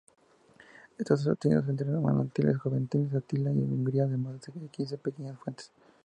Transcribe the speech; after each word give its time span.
Están 1.01 1.15
abastecidos 1.19 1.63
por 1.63 1.75
tres 1.75 1.89
manantiales: 2.05 2.57
Juventus, 2.59 3.13
Attila 3.13 3.51
y 3.51 3.59
Hungaria, 3.61 4.05
además 4.05 4.41
de 4.41 4.67
quince 4.69 4.97
pequeñas 4.97 5.37
fuentes. 5.39 5.71